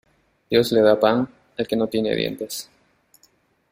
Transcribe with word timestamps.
Dios 0.53 0.71
le 0.75 0.81
da 0.87 0.95
pan, 1.03 1.27
al 1.59 1.67
que 1.67 1.75
no 1.75 1.85
tiene 1.85 2.15
dientes. 2.15 2.67